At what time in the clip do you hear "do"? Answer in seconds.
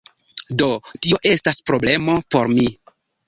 0.61-0.69